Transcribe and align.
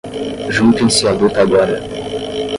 juntem-se 0.53 1.03
a 1.07 1.11
luta 1.19 1.41
agora 1.43 1.75